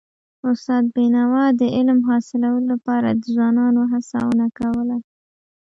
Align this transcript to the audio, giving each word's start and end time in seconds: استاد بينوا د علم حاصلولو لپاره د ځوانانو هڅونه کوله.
استاد 0.49 0.83
بينوا 0.95 1.45
د 1.59 1.61
علم 1.75 1.99
حاصلولو 2.09 2.61
لپاره 2.71 3.09
د 3.13 3.21
ځوانانو 3.33 3.81
هڅونه 3.91 4.45
کوله. 4.59 4.97